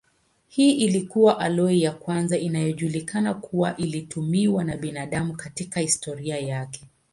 [0.47, 6.87] Hii ilikuwa aloi ya kwanza inayojulikana kuwa ilitumiwa na binadamu katika historia yake.